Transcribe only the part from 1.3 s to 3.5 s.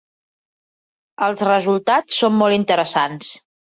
resultats són molt interessants.